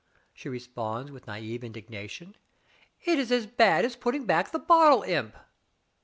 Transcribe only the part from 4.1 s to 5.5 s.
back the bottle imp."